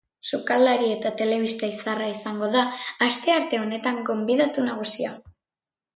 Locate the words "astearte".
3.09-3.61